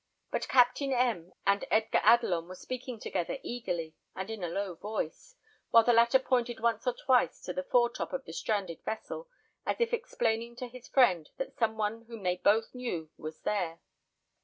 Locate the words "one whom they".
11.77-12.37